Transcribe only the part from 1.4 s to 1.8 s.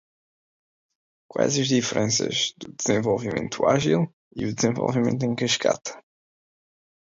as